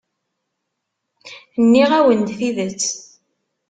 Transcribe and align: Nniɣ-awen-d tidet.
Nniɣ-awen-d 1.63 2.29
tidet. 2.39 2.83